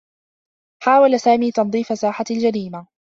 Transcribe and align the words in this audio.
حاول 0.83 1.19
سامي 1.19 1.51
تنظيف 1.51 1.99
ساحة 1.99 2.25
الجريمة. 2.31 2.87